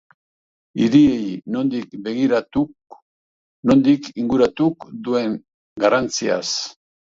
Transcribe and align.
Hiriei 0.85 1.27
nondik 1.55 1.91
begiratuk, 2.07 2.97
nondik 3.71 4.11
inguratuk 4.25 4.91
duen 5.07 5.39
garrantziaz. 5.87 6.43